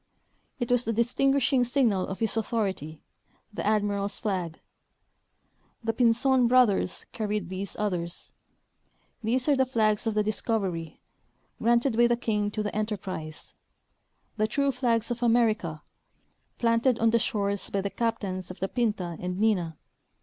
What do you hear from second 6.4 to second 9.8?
brothers carried these others. These are the